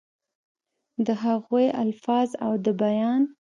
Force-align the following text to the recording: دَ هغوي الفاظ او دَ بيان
دَ 1.05 1.07
هغوي 1.23 1.65
الفاظ 1.81 2.29
او 2.43 2.55
دَ 2.55 2.69
بيان 2.81 3.29